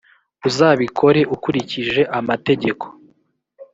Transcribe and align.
uzabikore 0.47 1.21
ukurikije 1.35 2.01
amategeko. 2.19 2.85